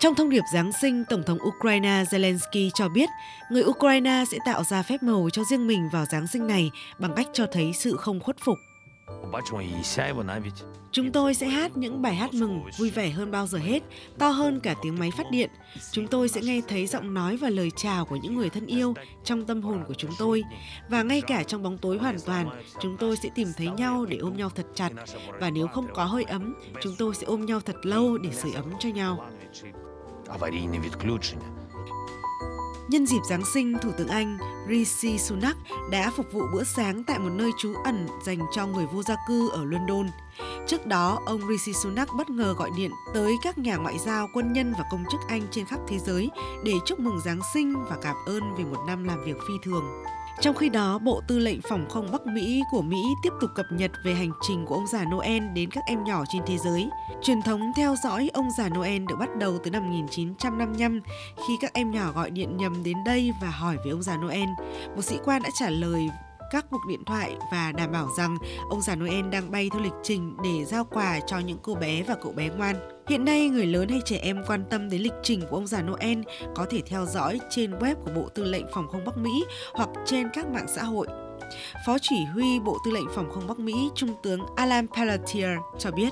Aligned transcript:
Trong 0.00 0.14
thông 0.14 0.30
điệp 0.30 0.42
Giáng 0.52 0.72
sinh, 0.72 1.04
Tổng 1.04 1.22
thống 1.22 1.38
Ukraine 1.42 2.04
Zelensky 2.10 2.70
cho 2.74 2.88
biết 2.88 3.08
người 3.50 3.62
Ukraine 3.64 4.24
sẽ 4.30 4.38
tạo 4.44 4.64
ra 4.64 4.82
phép 4.82 5.02
màu 5.02 5.28
cho 5.32 5.44
riêng 5.44 5.66
mình 5.66 5.88
vào 5.92 6.04
Giáng 6.04 6.26
sinh 6.26 6.46
này 6.46 6.70
bằng 6.98 7.14
cách 7.16 7.26
cho 7.32 7.46
thấy 7.52 7.72
sự 7.74 7.96
không 7.96 8.20
khuất 8.20 8.36
phục. 8.44 8.58
Chúng 10.92 11.12
tôi 11.12 11.34
sẽ 11.34 11.46
hát 11.46 11.76
những 11.76 12.02
bài 12.02 12.14
hát 12.14 12.34
mừng 12.34 12.62
vui 12.78 12.90
vẻ 12.90 13.10
hơn 13.10 13.30
bao 13.30 13.46
giờ 13.46 13.58
hết, 13.58 13.82
to 14.18 14.28
hơn 14.28 14.60
cả 14.60 14.74
tiếng 14.82 14.98
máy 14.98 15.10
phát 15.16 15.30
điện. 15.30 15.50
Chúng 15.92 16.06
tôi 16.06 16.28
sẽ 16.28 16.40
nghe 16.40 16.60
thấy 16.68 16.86
giọng 16.86 17.14
nói 17.14 17.36
và 17.36 17.50
lời 17.50 17.70
chào 17.76 18.04
của 18.04 18.16
những 18.16 18.34
người 18.34 18.50
thân 18.50 18.66
yêu 18.66 18.94
trong 19.24 19.44
tâm 19.44 19.62
hồn 19.62 19.84
của 19.88 19.94
chúng 19.94 20.10
tôi. 20.18 20.42
Và 20.88 21.02
ngay 21.02 21.20
cả 21.20 21.42
trong 21.42 21.62
bóng 21.62 21.78
tối 21.78 21.98
hoàn 21.98 22.16
toàn, 22.26 22.62
chúng 22.80 22.96
tôi 22.96 23.16
sẽ 23.16 23.28
tìm 23.34 23.48
thấy 23.56 23.66
nhau 23.66 24.06
để 24.06 24.16
ôm 24.16 24.36
nhau 24.36 24.50
thật 24.54 24.66
chặt. 24.74 24.90
Và 25.40 25.50
nếu 25.50 25.66
không 25.66 25.86
có 25.94 26.04
hơi 26.04 26.24
ấm, 26.24 26.54
chúng 26.80 26.94
tôi 26.98 27.14
sẽ 27.14 27.26
ôm 27.26 27.46
nhau 27.46 27.60
thật 27.60 27.76
lâu 27.82 28.18
để 28.18 28.30
sưởi 28.32 28.52
ấm 28.52 28.72
cho 28.78 28.88
nhau. 28.88 29.30
Nhân 32.88 33.06
dịp 33.06 33.20
Giáng 33.28 33.44
sinh, 33.54 33.74
Thủ 33.82 33.90
tướng 33.98 34.08
Anh 34.08 34.38
Rishi 34.68 35.18
Sunak 35.18 35.56
đã 35.90 36.10
phục 36.16 36.26
vụ 36.32 36.42
bữa 36.52 36.64
sáng 36.64 37.04
tại 37.04 37.18
một 37.18 37.30
nơi 37.32 37.50
trú 37.58 37.74
ẩn 37.84 38.06
dành 38.26 38.38
cho 38.52 38.66
người 38.66 38.86
vô 38.86 39.02
gia 39.02 39.16
cư 39.28 39.50
ở 39.50 39.64
London. 39.64 40.06
Trước 40.70 40.86
đó, 40.86 41.18
ông 41.26 41.40
Rishi 41.48 41.72
Sunak 41.72 42.08
bất 42.16 42.30
ngờ 42.30 42.54
gọi 42.58 42.70
điện 42.76 42.90
tới 43.14 43.36
các 43.42 43.58
nhà 43.58 43.76
ngoại 43.76 43.98
giao, 43.98 44.28
quân 44.34 44.52
nhân 44.52 44.72
và 44.78 44.84
công 44.90 45.04
chức 45.10 45.20
Anh 45.28 45.42
trên 45.50 45.64
khắp 45.64 45.80
thế 45.88 45.98
giới 45.98 46.30
để 46.64 46.72
chúc 46.86 47.00
mừng 47.00 47.20
Giáng 47.20 47.40
sinh 47.54 47.74
và 47.88 47.96
cảm 48.02 48.16
ơn 48.26 48.54
về 48.58 48.64
một 48.64 48.78
năm 48.86 49.04
làm 49.04 49.24
việc 49.24 49.36
phi 49.48 49.54
thường. 49.62 49.84
Trong 50.40 50.56
khi 50.56 50.68
đó, 50.68 50.98
Bộ 50.98 51.20
Tư 51.28 51.38
lệnh 51.38 51.60
Phòng 51.68 51.86
không 51.90 52.12
Bắc 52.12 52.26
Mỹ 52.26 52.62
của 52.70 52.82
Mỹ 52.82 53.02
tiếp 53.22 53.32
tục 53.40 53.50
cập 53.54 53.66
nhật 53.72 53.90
về 54.04 54.14
hành 54.14 54.32
trình 54.48 54.66
của 54.66 54.74
ông 54.74 54.86
già 54.86 55.04
Noel 55.04 55.42
đến 55.54 55.70
các 55.70 55.84
em 55.86 56.04
nhỏ 56.04 56.24
trên 56.32 56.42
thế 56.46 56.58
giới. 56.58 56.88
Truyền 57.22 57.42
thống 57.42 57.72
theo 57.76 57.94
dõi 58.04 58.30
ông 58.32 58.48
già 58.58 58.68
Noel 58.68 59.02
được 59.08 59.16
bắt 59.18 59.36
đầu 59.38 59.58
từ 59.64 59.70
năm 59.70 59.82
1955 59.82 61.00
khi 61.36 61.56
các 61.60 61.72
em 61.72 61.90
nhỏ 61.90 62.12
gọi 62.12 62.30
điện 62.30 62.56
nhầm 62.56 62.82
đến 62.82 62.96
đây 63.04 63.32
và 63.42 63.50
hỏi 63.50 63.76
về 63.84 63.90
ông 63.90 64.02
già 64.02 64.16
Noel. 64.16 64.48
Một 64.96 65.02
sĩ 65.02 65.16
quan 65.24 65.42
đã 65.42 65.50
trả 65.58 65.70
lời 65.70 66.10
các 66.50 66.66
cuộc 66.70 66.86
điện 66.88 67.04
thoại 67.04 67.36
và 67.52 67.72
đảm 67.72 67.92
bảo 67.92 68.08
rằng 68.18 68.36
ông 68.70 68.82
già 68.82 68.94
Noel 68.94 69.28
đang 69.30 69.50
bay 69.50 69.70
theo 69.72 69.82
lịch 69.82 69.92
trình 70.02 70.36
để 70.44 70.64
giao 70.64 70.84
quà 70.84 71.20
cho 71.26 71.38
những 71.38 71.58
cô 71.62 71.74
bé 71.74 72.02
và 72.02 72.16
cậu 72.22 72.32
bé 72.32 72.48
ngoan. 72.48 72.76
Hiện 73.08 73.24
nay, 73.24 73.48
người 73.48 73.66
lớn 73.66 73.88
hay 73.88 74.00
trẻ 74.04 74.18
em 74.22 74.42
quan 74.46 74.64
tâm 74.70 74.90
đến 74.90 75.02
lịch 75.02 75.12
trình 75.22 75.42
của 75.50 75.56
ông 75.56 75.66
già 75.66 75.82
Noel 75.82 76.18
có 76.54 76.66
thể 76.70 76.80
theo 76.86 77.06
dõi 77.06 77.40
trên 77.50 77.78
web 77.78 77.94
của 77.94 78.10
Bộ 78.14 78.28
Tư 78.34 78.44
lệnh 78.44 78.66
Phòng 78.74 78.88
không 78.88 79.04
Bắc 79.04 79.18
Mỹ 79.18 79.44
hoặc 79.74 79.88
trên 80.06 80.28
các 80.32 80.48
mạng 80.48 80.66
xã 80.68 80.82
hội. 80.82 81.06
Phó 81.86 81.96
chỉ 82.02 82.16
huy 82.34 82.60
Bộ 82.60 82.78
Tư 82.84 82.90
lệnh 82.90 83.06
Phòng 83.14 83.30
không 83.30 83.46
Bắc 83.46 83.58
Mỹ, 83.58 83.90
Trung 83.94 84.14
tướng 84.22 84.40
Alan 84.56 84.86
Pelletier 84.88 85.58
cho 85.78 85.90
biết. 85.90 86.10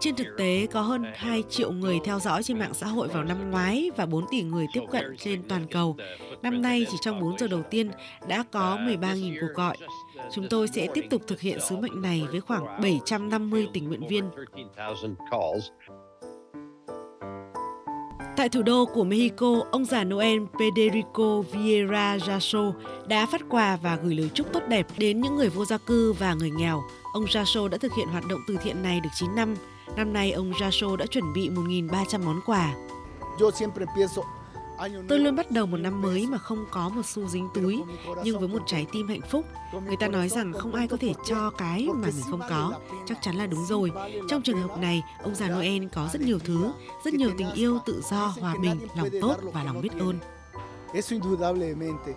Trên 0.00 0.14
thực 0.16 0.26
tế, 0.38 0.66
có 0.72 0.80
hơn 0.80 1.04
2 1.14 1.42
triệu 1.48 1.72
người 1.72 2.00
theo 2.04 2.18
dõi 2.18 2.42
trên 2.42 2.58
mạng 2.58 2.74
xã 2.74 2.86
hội 2.86 3.08
vào 3.08 3.24
năm 3.24 3.50
ngoái 3.50 3.90
và 3.96 4.06
4 4.06 4.24
tỷ 4.30 4.42
người 4.42 4.66
tiếp 4.72 4.82
cận 4.90 5.16
trên 5.18 5.48
toàn 5.48 5.66
cầu. 5.70 5.96
Năm 6.42 6.62
nay, 6.62 6.86
chỉ 6.90 6.96
trong 7.00 7.20
4 7.20 7.38
giờ 7.38 7.46
đầu 7.48 7.62
tiên, 7.70 7.90
đã 8.28 8.44
có 8.52 8.78
13.000 8.80 9.40
cuộc 9.40 9.54
gọi. 9.54 9.76
Chúng 10.32 10.48
tôi 10.50 10.68
sẽ 10.68 10.88
tiếp 10.94 11.04
tục 11.10 11.22
thực 11.26 11.40
hiện 11.40 11.60
sứ 11.60 11.76
mệnh 11.76 12.02
này 12.02 12.22
với 12.30 12.40
khoảng 12.40 12.80
750 12.82 13.68
tình 13.72 13.88
nguyện 13.88 14.06
viên. 14.08 14.30
Tại 18.38 18.48
thủ 18.48 18.62
đô 18.62 18.84
của 18.86 19.04
Mexico, 19.04 19.64
ông 19.70 19.84
già 19.84 20.04
Noel 20.04 20.42
Federico 20.52 21.42
Vieira 21.42 22.16
Jasso 22.16 22.72
đã 23.06 23.26
phát 23.26 23.40
quà 23.48 23.78
và 23.82 23.98
gửi 24.02 24.14
lời 24.14 24.30
chúc 24.34 24.52
tốt 24.52 24.60
đẹp 24.68 24.86
đến 24.98 25.20
những 25.20 25.36
người 25.36 25.48
vô 25.48 25.64
gia 25.64 25.78
cư 25.78 26.12
và 26.12 26.34
người 26.34 26.50
nghèo. 26.50 26.82
Ông 27.12 27.24
Jasso 27.24 27.68
đã 27.68 27.78
thực 27.78 27.92
hiện 27.96 28.08
hoạt 28.08 28.24
động 28.28 28.40
từ 28.48 28.56
thiện 28.62 28.82
này 28.82 29.00
được 29.00 29.10
9 29.14 29.34
năm. 29.34 29.56
Năm 29.96 30.12
nay, 30.12 30.32
ông 30.32 30.52
Jasso 30.52 30.96
đã 30.96 31.06
chuẩn 31.06 31.32
bị 31.32 31.48
1.300 31.48 32.24
món 32.24 32.40
quà. 32.46 32.74
Tôi 35.08 35.18
luôn 35.18 35.36
bắt 35.36 35.50
đầu 35.50 35.66
một 35.66 35.76
năm 35.76 36.02
mới 36.02 36.26
mà 36.26 36.38
không 36.38 36.66
có 36.70 36.88
một 36.88 37.06
xu 37.06 37.28
dính 37.28 37.48
túi, 37.54 37.82
nhưng 38.24 38.38
với 38.38 38.48
một 38.48 38.62
trái 38.66 38.86
tim 38.92 39.08
hạnh 39.08 39.20
phúc. 39.30 39.46
Người 39.86 39.96
ta 39.96 40.08
nói 40.08 40.28
rằng 40.28 40.52
không 40.52 40.74
ai 40.74 40.88
có 40.88 40.96
thể 40.96 41.14
cho 41.26 41.50
cái 41.50 41.88
mà 41.94 42.06
mình 42.06 42.14
không 42.30 42.40
có. 42.50 42.72
Chắc 43.06 43.18
chắn 43.22 43.36
là 43.36 43.46
đúng 43.46 43.64
rồi. 43.64 43.92
Trong 44.28 44.42
trường 44.42 44.62
hợp 44.62 44.78
này, 44.78 45.02
ông 45.22 45.34
già 45.34 45.48
Noel 45.48 45.86
có 45.92 46.08
rất 46.12 46.22
nhiều 46.22 46.38
thứ, 46.38 46.72
rất 47.04 47.14
nhiều 47.14 47.30
tình 47.38 47.52
yêu, 47.52 47.78
tự 47.86 48.02
do, 48.10 48.34
hòa 48.40 48.54
bình, 48.62 48.78
lòng 48.96 49.08
tốt 49.20 49.36
và 49.52 49.64
lòng 49.64 49.80
biết 49.80 49.92
ơn. 50.00 50.18
Eso 50.94 51.14
indudablemente 51.14 52.12